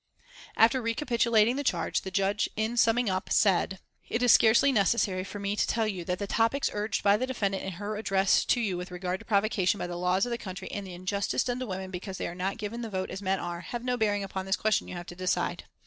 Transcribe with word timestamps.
After 0.57 0.81
recapitulating 0.81 1.57
the 1.57 1.63
charge 1.63 2.01
the 2.01 2.09
Judge, 2.09 2.49
in 2.55 2.75
summing 2.75 3.07
up, 3.07 3.31
said: 3.31 3.77
"It 4.09 4.23
is 4.23 4.31
scarcely 4.31 4.71
necessary 4.71 5.23
for 5.23 5.37
me 5.37 5.55
to 5.55 5.67
tell 5.67 5.85
you 5.85 6.03
that 6.05 6.17
the 6.17 6.25
topics 6.25 6.71
urged 6.73 7.03
by 7.03 7.17
the 7.17 7.27
defendant 7.27 7.61
in 7.63 7.73
her 7.73 7.95
address 7.95 8.43
to 8.45 8.59
you 8.59 8.77
with 8.77 8.89
regard 8.89 9.19
to 9.19 9.27
provocation 9.27 9.77
by 9.77 9.85
the 9.85 9.97
laws 9.99 10.25
of 10.25 10.31
the 10.31 10.39
country 10.39 10.71
and 10.71 10.87
the 10.87 10.95
injustice 10.95 11.43
done 11.43 11.59
to 11.59 11.67
women 11.67 11.91
because 11.91 12.17
they 12.17 12.25
are 12.27 12.33
not 12.33 12.57
given 12.57 12.81
the 12.81 12.89
vote 12.89 13.11
as 13.11 13.21
men 13.21 13.39
are, 13.39 13.59
have 13.61 13.83
no 13.83 13.95
bearing 13.95 14.23
upon 14.23 14.47
the 14.47 14.53
question 14.53 14.87
you 14.87 14.95
have 14.95 15.05
to 15.05 15.15
decide. 15.15 15.65